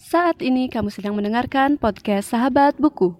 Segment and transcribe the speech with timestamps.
[0.00, 3.12] Saat ini kamu sedang mendengarkan podcast Sahabat Buku.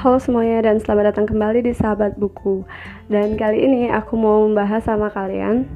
[0.00, 2.64] Halo semuanya dan selamat datang kembali di Sahabat Buku.
[3.12, 5.68] Dan kali ini aku mau membahas sama kalian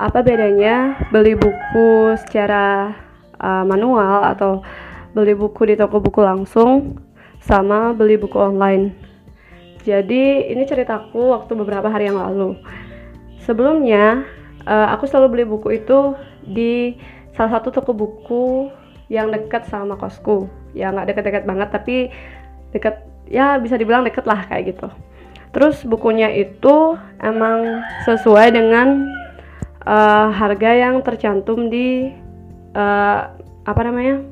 [0.00, 2.96] apa bedanya beli buku secara
[3.36, 4.64] uh, manual atau
[5.12, 6.96] beli buku di toko buku langsung
[7.44, 9.03] sama beli buku online.
[9.84, 12.56] Jadi ini ceritaku waktu beberapa hari yang lalu.
[13.44, 14.24] Sebelumnya
[14.64, 16.96] uh, aku selalu beli buku itu di
[17.36, 18.72] salah satu toko buku
[19.12, 20.48] yang dekat sama kosku.
[20.72, 21.96] Ya nggak dekat-dekat banget tapi
[22.72, 24.88] dekat ya bisa dibilang deket lah kayak gitu.
[25.52, 29.06] Terus bukunya itu emang sesuai dengan
[29.84, 32.08] uh, harga yang tercantum di
[32.72, 33.20] uh,
[33.68, 34.24] apa namanya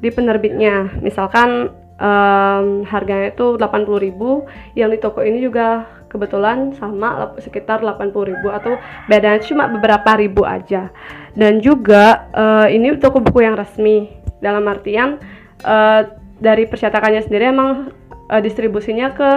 [0.00, 1.04] di penerbitnya.
[1.04, 8.78] Misalkan um, harganya itu 80.000 yang di toko ini juga kebetulan sama sekitar 80.000 atau
[9.10, 10.94] bedanya cuma beberapa ribu aja.
[11.34, 14.22] Dan juga uh, ini toko buku yang resmi.
[14.38, 15.18] Dalam artian
[15.66, 16.06] uh,
[16.38, 17.90] dari percetakannya sendiri emang
[18.30, 19.30] uh, distribusinya ke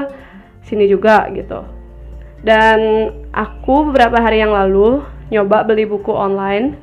[0.61, 1.65] sini juga gitu.
[2.45, 5.01] Dan aku beberapa hari yang lalu
[5.33, 6.77] nyoba beli buku online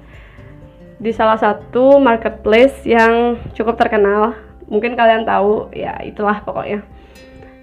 [0.99, 4.35] di salah satu marketplace yang cukup terkenal
[4.69, 6.85] mungkin kalian tahu ya itulah pokoknya.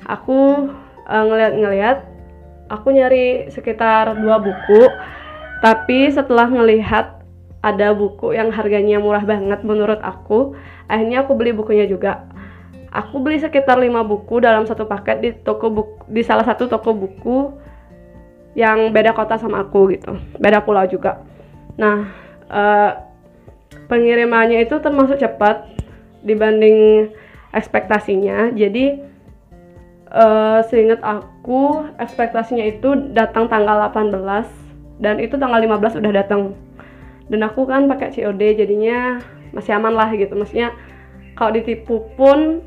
[0.06, 0.70] Aku
[1.06, 2.06] uh, ngeliat-ngeliat
[2.72, 4.90] aku nyari sekitar dua buku.
[5.62, 7.22] Tapi setelah ngelihat
[7.62, 10.58] ada buku yang harganya murah banget menurut aku
[10.90, 12.26] akhirnya aku beli bukunya juga.
[12.92, 16.92] Aku beli sekitar lima buku dalam satu paket di toko buku di salah satu toko
[16.92, 17.54] buku
[18.58, 20.18] yang beda kota sama aku gitu.
[20.42, 21.24] Beda pulau juga.
[21.80, 22.10] Nah
[22.52, 22.92] uh,
[23.88, 25.70] pengirimannya itu termasuk cepat
[26.24, 27.10] dibanding
[27.52, 28.54] ekspektasinya.
[28.56, 29.00] Jadi
[30.12, 34.22] uh, seingat aku ekspektasinya itu datang tanggal 18
[35.02, 36.56] dan itu tanggal 15 udah datang.
[37.32, 39.24] Dan aku kan pakai COD jadinya
[39.56, 40.36] masih aman lah gitu.
[40.36, 40.76] Maksudnya
[41.36, 42.62] kalau ditipu pun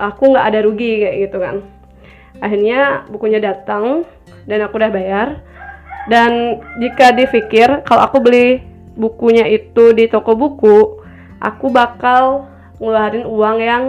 [0.00, 1.56] aku nggak ada rugi kayak gitu kan.
[2.38, 4.06] Akhirnya bukunya datang
[4.48, 5.28] dan aku udah bayar.
[6.08, 8.64] Dan jika dipikir kalau aku beli
[8.96, 10.97] bukunya itu di toko buku
[11.42, 12.46] aku bakal
[12.78, 13.84] ngeluarin uang yang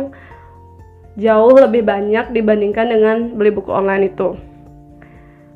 [1.19, 4.39] jauh lebih banyak dibandingkan dengan beli buku online itu.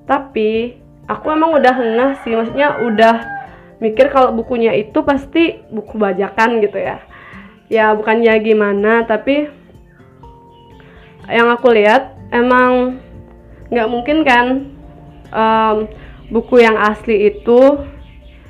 [0.04, 0.76] Tapi
[1.08, 3.16] aku emang udah ngeh sih, maksudnya udah
[3.80, 7.00] mikir kalau bukunya itu pasti buku bajakan gitu ya.
[7.72, 9.48] Ya bukannya gimana, tapi
[11.32, 13.00] yang aku lihat emang
[13.72, 14.46] nggak mungkin kan
[15.32, 15.88] um,
[16.30, 17.80] buku yang asli itu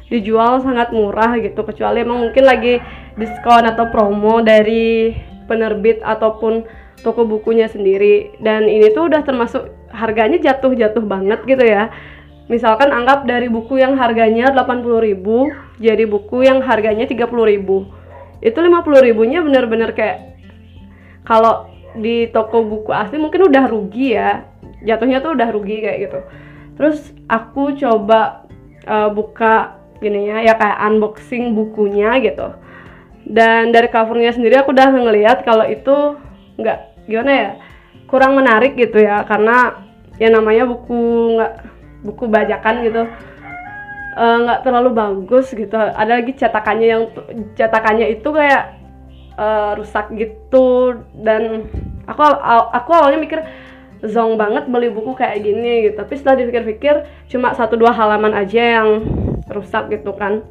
[0.09, 2.81] dijual sangat murah gitu kecuali emang mungkin lagi
[3.19, 5.13] diskon atau promo dari
[5.45, 6.65] penerbit ataupun
[7.03, 8.33] toko bukunya sendiri.
[8.39, 11.93] Dan ini tuh udah termasuk harganya jatuh-jatuh banget gitu ya.
[12.51, 17.23] Misalkan anggap dari buku yang harganya 80.000 jadi buku yang harganya 30.000
[18.43, 20.35] itu 50 ribunya bener-bener kayak
[21.23, 24.43] kalau di toko buku asli mungkin udah rugi ya.
[24.83, 26.19] Jatuhnya tuh udah rugi kayak gitu.
[26.75, 28.43] Terus aku coba
[28.83, 32.62] uh, buka gini ya ya kayak unboxing bukunya gitu
[33.23, 36.19] dan dari covernya sendiri aku udah ngeliat kalau itu
[36.59, 37.51] nggak gimana ya
[38.07, 39.83] kurang menarik gitu ya karena
[40.21, 40.99] ya namanya buku
[41.39, 41.53] nggak
[42.03, 43.03] buku bajakan gitu.
[44.13, 45.73] Eh, nggak uh, terlalu bagus gitu.
[45.73, 47.03] Ada lagi cetakannya yang
[47.57, 48.77] cetakannya itu kayak
[49.39, 51.01] uh, rusak gitu.
[51.17, 51.65] Dan
[52.05, 52.21] aku
[52.69, 53.39] aku awalnya mikir
[54.05, 55.97] zong banget beli buku kayak gini gitu.
[55.97, 56.95] Tapi setelah dipikir-pikir
[57.33, 58.89] cuma satu dua halaman aja yang
[59.49, 60.45] rusak gitu kan.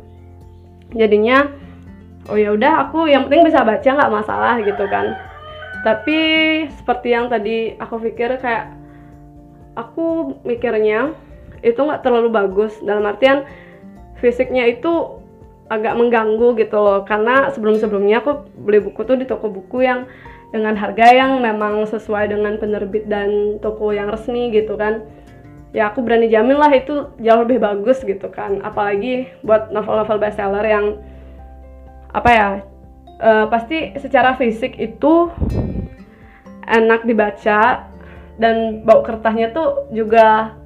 [0.99, 1.62] Jadinya
[2.31, 5.17] oh ya udah aku yang penting bisa baca nggak masalah gitu kan.
[5.83, 6.21] Tapi
[6.79, 8.71] seperti yang tadi aku pikir kayak
[9.75, 11.11] aku mikirnya
[11.67, 12.79] itu nggak terlalu bagus.
[12.83, 13.43] Dalam artian
[14.23, 15.19] fisiknya itu
[15.67, 17.03] agak mengganggu gitu loh.
[17.03, 20.07] Karena sebelum-sebelumnya aku beli buku tuh di toko buku yang
[20.53, 25.03] dengan harga yang memang sesuai dengan penerbit dan toko yang resmi gitu kan.
[25.73, 28.61] Ya aku berani jamin lah itu jauh lebih bagus gitu kan.
[28.61, 31.01] Apalagi buat novel-novel bestseller yang
[32.13, 32.49] apa ya
[33.21, 35.33] uh, pasti secara fisik itu
[36.69, 37.89] enak dibaca
[38.37, 40.57] dan bau kertasnya tuh juga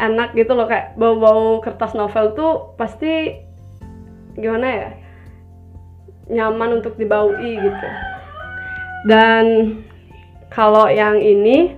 [0.00, 3.38] enak gitu loh kayak bau-bau kertas novel tuh pasti
[4.34, 4.90] gimana ya
[6.32, 7.88] nyaman untuk dibaui gitu.
[9.04, 9.44] Dan
[10.48, 11.74] kalau yang ini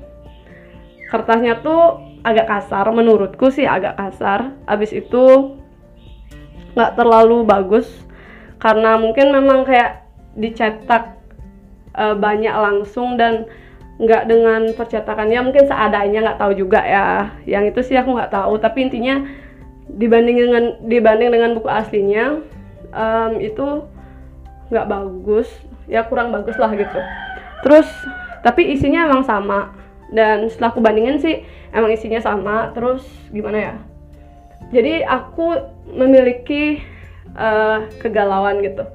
[1.08, 4.54] kertasnya tuh agak kasar menurutku sih agak kasar.
[4.68, 5.56] Abis itu
[6.74, 7.86] nggak terlalu bagus
[8.64, 10.08] karena mungkin memang kayak
[10.40, 11.20] dicetak
[11.92, 13.44] uh, banyak langsung dan
[14.00, 17.28] nggak dengan percetakannya mungkin seadanya nggak tahu juga ya.
[17.44, 19.20] Yang itu sih aku nggak tahu tapi intinya
[19.92, 22.40] dibanding dengan dibanding dengan buku aslinya
[22.96, 23.84] um, itu
[24.72, 25.52] nggak bagus.
[25.84, 27.00] Ya kurang bagus lah gitu.
[27.60, 27.86] Terus
[28.40, 29.76] tapi isinya emang sama.
[30.08, 31.44] Dan setelah aku bandingin sih
[31.76, 32.72] emang isinya sama.
[32.72, 33.74] Terus gimana ya?
[34.72, 35.60] Jadi aku
[35.92, 36.93] memiliki
[37.34, 38.86] uh, kegalauan gitu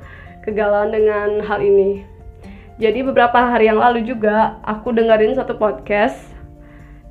[0.44, 2.04] kegalauan dengan hal ini
[2.80, 6.16] jadi beberapa hari yang lalu juga aku dengerin satu podcast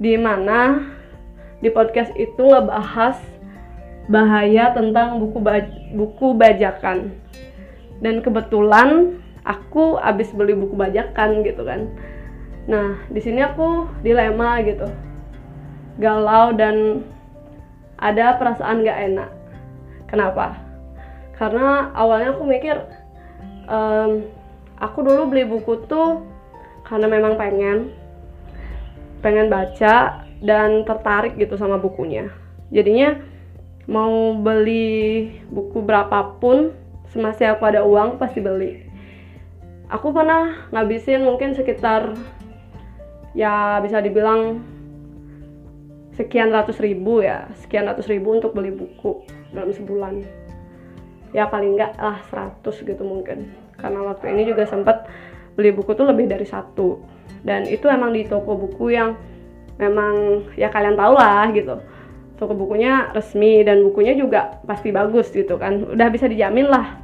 [0.01, 0.81] di mana
[1.61, 3.21] di podcast itu ngebahas
[4.09, 7.13] bahaya tentang buku baj buku bajakan.
[8.01, 11.91] Dan kebetulan aku abis beli buku bajakan gitu kan.
[12.65, 14.89] Nah, di sini aku dilema gitu.
[16.01, 17.05] Galau dan
[17.99, 19.31] ada perasaan gak enak.
[20.09, 20.68] Kenapa?
[21.39, 22.77] Karena awalnya aku mikir
[23.71, 24.27] um,
[24.83, 26.27] aku dulu beli buku tuh
[26.83, 27.95] karena memang pengen
[29.23, 32.31] pengen baca dan tertarik gitu sama bukunya.
[32.75, 33.23] Jadinya
[33.87, 36.75] mau beli buku berapapun
[37.09, 38.85] semasa aku ada uang pasti beli.
[39.89, 42.13] Aku pernah ngabisin mungkin sekitar
[43.33, 44.61] ya bisa dibilang
[46.19, 49.23] sekian ratus ribu ya sekian ratus ribu untuk beli buku
[49.55, 50.27] dalam sebulan
[51.33, 53.53] ya paling enggak lah 100 gitu mungkin.
[53.79, 55.07] Karena waktu ini juga sempat
[55.55, 56.99] beli buku tuh lebih dari satu.
[57.45, 59.15] Dan itu emang di toko buku yang
[59.79, 61.79] memang ya kalian tau lah gitu.
[62.39, 65.95] Toko bukunya resmi dan bukunya juga pasti bagus gitu kan.
[65.95, 66.99] Udah bisa dijamin lah.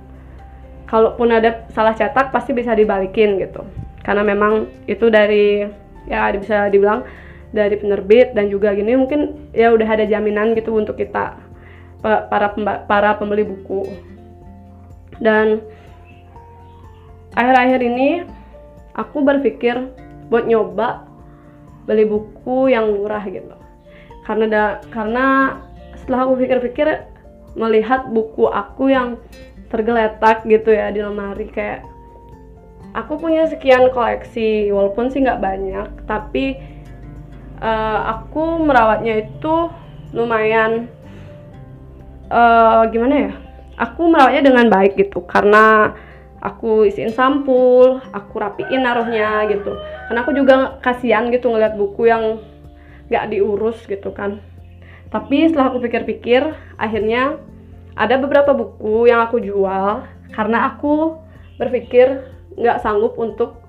[0.87, 3.67] Kalaupun ada salah cetak pasti bisa dibalikin gitu.
[4.05, 5.65] Karena memang itu dari
[6.05, 7.03] ya bisa dibilang
[7.55, 11.39] dari penerbit dan juga gini mungkin ya udah ada jaminan gitu untuk kita
[12.03, 12.53] para
[12.85, 13.89] para pembeli buku
[15.19, 15.63] dan
[17.35, 18.11] akhir-akhir ini
[18.95, 19.91] aku berpikir
[20.31, 21.07] buat nyoba
[21.85, 23.55] beli buku yang murah gitu.
[24.25, 25.59] Karena da, karena
[26.01, 26.89] setelah aku pikir-pikir
[27.55, 29.21] melihat buku aku yang
[29.69, 31.83] tergeletak gitu ya di lemari kayak
[32.95, 36.59] aku punya sekian koleksi walaupun sih nggak banyak tapi
[37.59, 39.71] uh, aku merawatnya itu
[40.15, 40.87] lumayan
[42.31, 43.33] uh, gimana ya
[43.79, 45.95] aku merawatnya dengan baik gitu karena
[46.45, 49.75] aku isiin sampul aku rapiin naruhnya gitu.
[50.09, 52.39] Karena aku juga kasihan gitu ngeliat buku yang
[53.09, 54.45] gak diurus gitu kan.
[55.09, 56.43] Tapi setelah aku pikir-pikir
[56.77, 57.39] akhirnya
[57.95, 60.03] ada beberapa buku yang aku jual
[60.35, 61.15] karena aku
[61.55, 62.27] berpikir
[62.59, 63.63] nggak sanggup untuk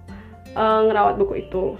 [0.57, 1.77] uh, ngerawat buku itu.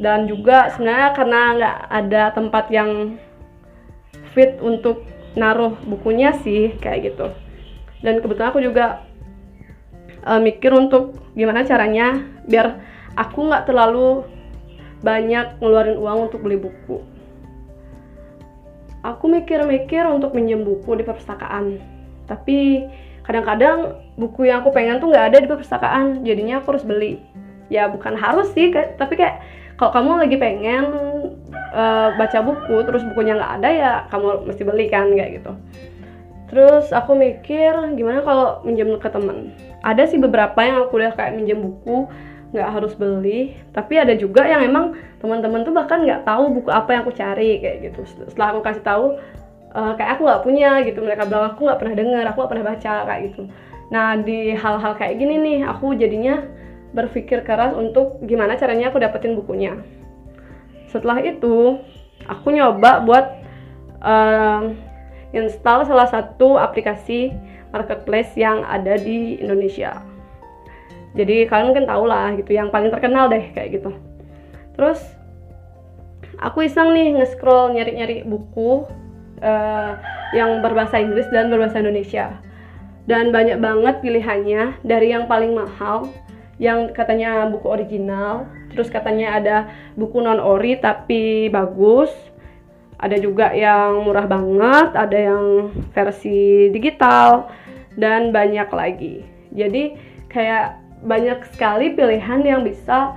[0.00, 3.20] Dan juga sebenarnya karena nggak ada tempat yang
[4.32, 5.04] fit untuk
[5.38, 7.30] naruh bukunya sih kayak gitu
[8.00, 9.04] dan kebetulan aku juga
[10.24, 12.80] uh, mikir untuk gimana caranya biar
[13.14, 14.24] aku nggak terlalu
[15.00, 17.00] banyak ngeluarin uang untuk beli buku.
[19.00, 21.80] Aku mikir-mikir untuk minjem buku di perpustakaan,
[22.28, 22.84] tapi
[23.24, 27.16] kadang-kadang buku yang aku pengen tuh nggak ada di perpustakaan, jadinya aku harus beli.
[27.72, 28.68] Ya bukan harus sih,
[29.00, 29.40] tapi kayak
[29.80, 30.84] kalau kamu lagi pengen
[31.72, 35.52] uh, baca buku terus bukunya nggak ada ya kamu mesti beli kan kayak gitu.
[36.50, 39.54] Terus aku mikir gimana kalau minjem ke temen.
[39.86, 42.10] Ada sih beberapa yang aku udah kayak minjem buku
[42.50, 46.90] nggak harus beli, tapi ada juga yang emang teman-teman tuh bahkan nggak tahu buku apa
[46.98, 48.02] yang aku cari kayak gitu.
[48.26, 49.06] Setelah aku kasih tahu,
[49.70, 52.66] uh, kayak aku nggak punya gitu, mereka bilang aku nggak pernah dengar, aku nggak pernah
[52.74, 53.42] baca kayak gitu.
[53.94, 56.42] Nah di hal-hal kayak gini nih, aku jadinya
[56.90, 59.78] berpikir keras untuk gimana caranya aku dapetin bukunya.
[60.90, 61.78] Setelah itu,
[62.26, 63.26] aku nyoba buat
[64.02, 64.74] uh,
[65.30, 67.30] install salah satu aplikasi
[67.70, 70.02] marketplace yang ada di Indonesia.
[71.14, 73.94] Jadi kalian mungkin tahu lah gitu, yang paling terkenal deh kayak gitu.
[74.74, 74.98] Terus
[76.42, 78.86] aku iseng nih nge-scroll nyari-nyari buku
[79.42, 79.92] uh,
[80.34, 82.34] yang berbahasa Inggris dan berbahasa Indonesia.
[83.06, 86.10] Dan banyak banget pilihannya dari yang paling mahal
[86.62, 89.56] yang katanya buku original, terus katanya ada
[89.98, 92.10] buku non ori tapi bagus,
[93.00, 97.48] ada juga yang murah banget, ada yang versi digital
[97.96, 99.24] dan banyak lagi.
[99.50, 99.96] Jadi
[100.30, 103.16] kayak banyak sekali pilihan yang bisa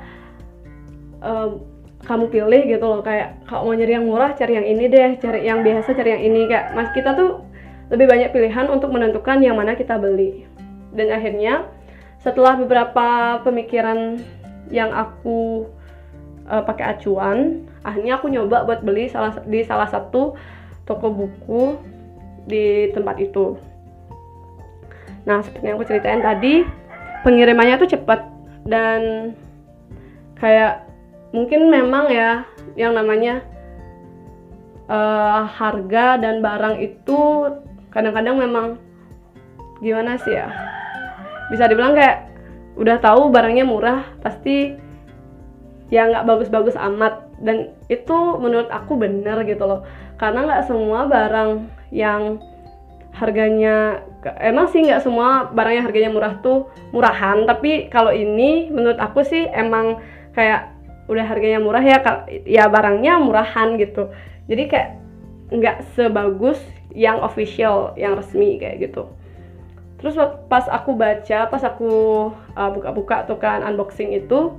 [1.19, 1.61] um,
[2.03, 5.47] kamu pilih gitu loh kayak kalau mau nyari yang murah cari yang ini deh, cari
[5.47, 7.43] yang biasa cari yang ini kayak mas kita tuh
[7.91, 10.47] lebih banyak pilihan untuk menentukan yang mana kita beli.
[10.95, 11.67] Dan akhirnya
[12.23, 14.19] setelah beberapa pemikiran
[14.71, 15.67] yang aku
[16.47, 17.67] uh, pakai acuan.
[17.83, 20.35] Akhirnya aku nyoba buat beli salah di salah satu
[20.87, 21.75] toko buku
[22.47, 23.55] di tempat itu.
[25.23, 26.67] Nah seperti yang aku ceritain tadi
[27.23, 28.27] pengirimannya tuh cepat
[28.67, 29.31] dan
[30.39, 30.83] kayak
[31.31, 32.43] mungkin memang ya
[32.75, 33.39] yang namanya
[34.91, 37.19] uh, harga dan barang itu
[37.95, 38.67] kadang-kadang memang
[39.79, 40.51] gimana sih ya?
[41.51, 42.32] Bisa dibilang kayak
[42.73, 44.73] udah tahu barangnya murah pasti
[45.93, 47.29] ya nggak bagus-bagus amat.
[47.43, 49.81] Dan itu menurut aku bener gitu loh.
[50.17, 52.39] Karena nggak semua barang yang
[53.13, 54.01] harganya
[54.41, 57.45] emang sih nggak semua barang yang harganya murah tuh murahan.
[57.45, 60.01] Tapi kalau ini menurut aku sih emang
[60.33, 60.73] kayak
[61.11, 61.99] udah harganya murah ya
[62.47, 64.09] ya barangnya murahan gitu.
[64.49, 64.89] Jadi kayak
[65.53, 66.57] nggak sebagus
[66.93, 69.09] yang official yang resmi kayak gitu
[70.03, 70.19] terus
[70.51, 72.27] pas aku baca pas aku
[72.59, 74.51] uh, buka-buka tuh kan unboxing itu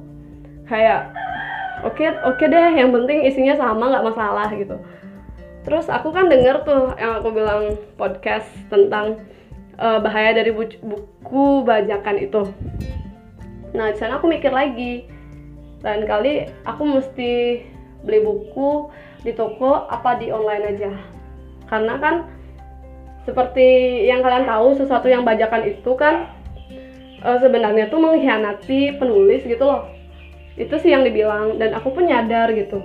[0.64, 1.12] kayak
[1.84, 4.80] oke okay, oke okay deh yang penting isinya sama nggak masalah gitu.
[5.68, 9.20] Terus aku kan denger tuh yang aku bilang podcast tentang
[9.76, 12.48] uh, bahaya dari bu buku bajakan itu.
[13.76, 15.04] Nah di sana aku mikir lagi
[15.84, 17.60] lain kali aku mesti
[18.00, 18.88] beli buku
[19.20, 20.92] di toko apa di online aja?
[21.68, 22.28] Karena kan
[23.24, 26.28] seperti yang kalian tahu sesuatu yang bajakan itu kan
[27.24, 29.88] uh, sebenarnya tuh mengkhianati penulis gitu loh.
[30.54, 32.84] Itu sih yang dibilang dan aku pun nyadar gitu.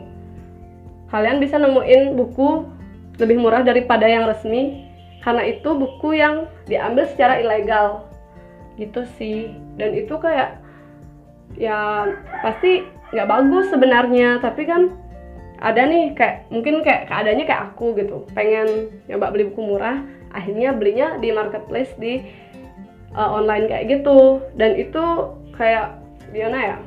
[1.11, 2.65] Kalian bisa nemuin buku
[3.19, 4.87] lebih murah daripada yang resmi
[5.19, 8.07] karena itu buku yang diambil secara ilegal.
[8.79, 9.51] Gitu sih.
[9.75, 10.63] Dan itu kayak
[11.59, 12.07] ya
[12.39, 14.39] pasti nggak bagus sebenarnya.
[14.39, 14.95] Tapi kan
[15.59, 18.23] ada nih kayak mungkin kayak keadaannya kayak aku gitu.
[18.31, 19.99] Pengen nyoba beli buku murah
[20.33, 22.21] akhirnya belinya di marketplace di
[23.13, 24.43] uh, online kayak gitu.
[24.55, 25.03] Dan itu
[25.55, 26.77] kayak gimana ya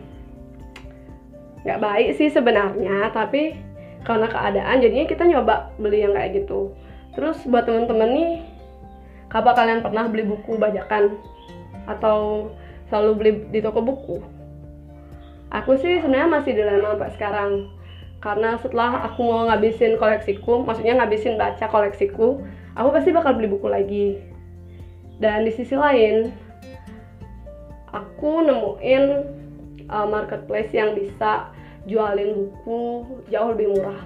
[1.62, 3.54] nggak baik sih sebenarnya tapi
[4.02, 6.74] karena keadaan jadinya kita nyoba beli yang kayak gitu.
[7.14, 8.30] Terus buat temen-temen nih
[9.30, 11.14] kapan kalian pernah beli buku bajakan?
[11.86, 12.50] Atau
[12.90, 14.18] selalu beli di toko buku?
[15.54, 17.52] Aku sih sebenarnya masih dilema sampai sekarang.
[18.22, 22.42] Karena setelah aku mau ngabisin koleksiku maksudnya ngabisin baca koleksiku
[22.76, 24.06] aku pasti bakal beli buku lagi.
[25.22, 26.34] Dan di sisi lain
[27.92, 29.04] aku nemuin
[29.86, 31.52] uh, marketplace yang bisa
[31.86, 32.80] jualin buku
[33.28, 34.00] jauh lebih murah.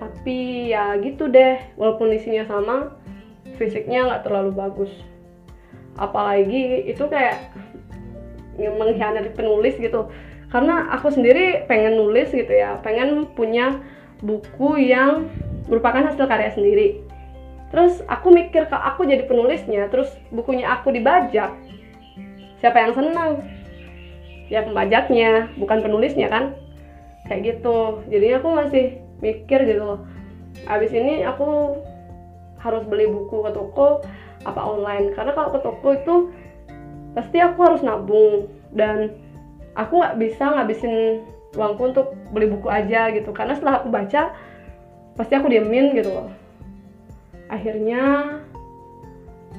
[0.00, 2.96] Tapi ya gitu deh walaupun isinya sama
[3.54, 4.92] fisiknya nggak terlalu bagus.
[5.94, 7.52] Apalagi itu kayak
[8.58, 10.10] mengkhianati penulis gitu.
[10.50, 13.80] Karena aku sendiri pengen nulis gitu ya pengen punya
[14.20, 15.32] buku yang
[15.66, 17.02] merupakan hasil karya sendiri
[17.72, 21.56] terus aku mikir ke aku jadi penulisnya terus bukunya aku dibajak
[22.62, 23.42] siapa yang senang?
[24.46, 26.54] Ya pembajaknya bukan penulisnya kan?
[27.26, 28.06] Kayak gitu.
[28.06, 28.84] Jadi aku masih
[29.18, 30.00] mikir gitu loh.
[30.70, 31.74] Abis ini aku
[32.62, 34.06] harus beli buku ke toko
[34.46, 35.10] apa online?
[35.18, 36.14] Karena kalau ke toko itu
[37.18, 39.18] pasti aku harus nabung dan
[39.74, 41.26] aku nggak bisa ngabisin
[41.58, 43.34] uangku untuk beli buku aja gitu.
[43.34, 44.30] Karena setelah aku baca
[45.18, 46.41] pasti aku diemin gitu loh
[47.52, 48.02] akhirnya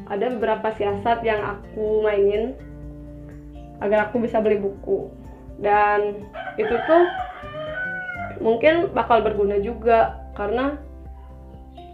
[0.10, 2.58] ada beberapa siasat yang aku mainin
[3.80, 5.14] agar aku bisa beli buku.
[5.62, 6.26] Dan
[6.58, 7.04] itu tuh
[8.42, 10.82] mungkin bakal berguna juga karena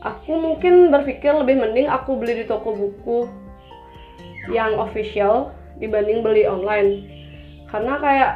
[0.01, 3.27] aku mungkin berpikir lebih mending aku beli di toko buku
[4.50, 7.06] yang official dibanding beli online.
[7.70, 8.32] Karena kayak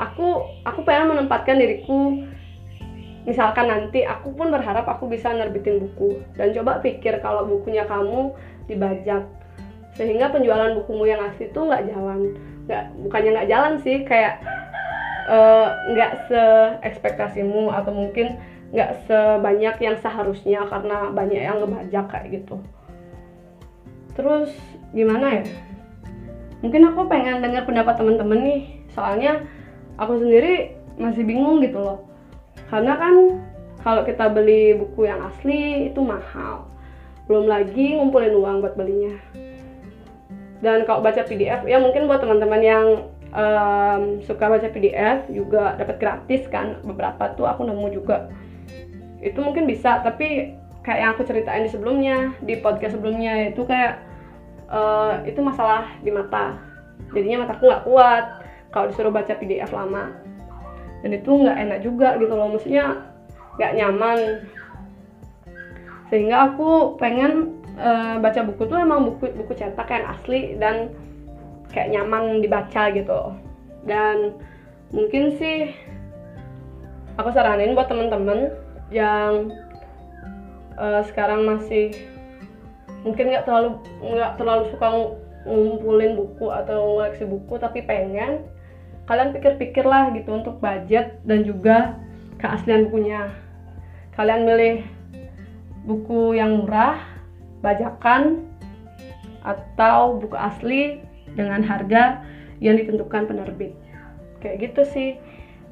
[0.00, 2.24] aku aku pengen menempatkan diriku
[3.22, 6.18] misalkan nanti aku pun berharap aku bisa nerbitin buku.
[6.34, 8.34] Dan coba pikir kalau bukunya kamu
[8.66, 9.26] dibajak.
[9.94, 12.34] Sehingga penjualan bukumu yang asli itu nggak jalan.
[12.66, 14.42] Nggak bukannya nggak jalan sih kayak
[15.30, 16.42] eh, nggak uh, se
[16.82, 18.40] ekspektasimu atau mungkin
[18.72, 22.56] nggak sebanyak yang seharusnya karena banyak yang ngebajak kayak gitu.
[24.18, 24.50] Terus
[24.90, 25.44] gimana ya?
[26.62, 28.62] Mungkin aku pengen dengar pendapat temen-temen nih.
[28.94, 29.44] Soalnya
[29.98, 32.11] aku sendiri masih bingung gitu loh
[32.72, 33.14] karena kan
[33.84, 36.64] kalau kita beli buku yang asli itu mahal.
[37.28, 39.12] Belum lagi ngumpulin uang buat belinya.
[40.64, 42.86] Dan kalau baca PDF ya mungkin buat teman-teman yang
[43.34, 46.80] um, suka baca PDF juga dapat gratis kan.
[46.80, 48.32] Beberapa tuh aku nemu juga.
[49.20, 54.00] Itu mungkin bisa tapi kayak yang aku ceritain di sebelumnya di podcast sebelumnya itu kayak
[54.72, 56.56] uh, itu masalah di mata.
[57.12, 58.24] Jadinya mataku nggak kuat
[58.72, 60.21] kalau disuruh baca PDF lama
[61.02, 63.02] dan itu nggak enak juga gitu loh maksudnya
[63.58, 64.18] nggak nyaman.
[66.08, 70.94] Sehingga aku pengen uh, baca buku tuh emang buku buku cetak yang asli dan
[71.74, 73.34] kayak nyaman dibaca gitu.
[73.82, 74.38] Dan
[74.94, 75.74] mungkin sih
[77.16, 78.54] aku saranin buat temen-temen
[78.92, 79.50] yang
[80.76, 81.92] uh, sekarang masih
[83.02, 84.86] mungkin nggak terlalu nggak terlalu suka
[85.42, 88.46] ngumpulin buku atau koleksi buku tapi pengen
[89.06, 91.98] kalian pikir-pikirlah gitu untuk budget dan juga
[92.38, 93.30] keaslian bukunya.
[94.14, 94.76] Kalian milih
[95.88, 97.00] buku yang murah
[97.64, 98.46] bajakan
[99.42, 100.82] atau buku asli
[101.34, 102.22] dengan harga
[102.62, 103.74] yang ditentukan penerbit.
[104.38, 105.10] Kayak gitu sih.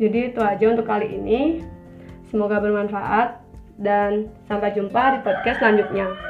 [0.01, 1.63] Jadi itu aja untuk kali ini.
[2.31, 3.43] Semoga bermanfaat
[3.83, 6.30] dan sampai jumpa di podcast selanjutnya